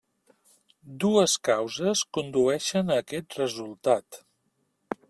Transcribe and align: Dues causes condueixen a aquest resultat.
Dues 1.03 1.35
causes 1.49 2.03
condueixen 2.19 2.91
a 2.91 2.99
aquest 3.05 3.39
resultat. 3.43 4.21